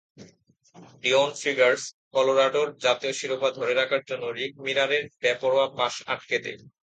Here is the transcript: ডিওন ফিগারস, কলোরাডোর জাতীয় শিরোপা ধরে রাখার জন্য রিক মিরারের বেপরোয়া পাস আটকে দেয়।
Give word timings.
ডিওন 1.03 1.29
ফিগারস, 1.41 1.83
কলোরাডোর 2.13 2.69
জাতীয় 2.85 3.13
শিরোপা 3.19 3.49
ধরে 3.57 3.73
রাখার 3.73 4.01
জন্য 4.09 4.23
রিক 4.37 4.53
মিরারের 4.63 5.03
বেপরোয়া 5.21 5.67
পাস 5.77 5.93
আটকে 6.07 6.37
দেয়। 6.43 6.59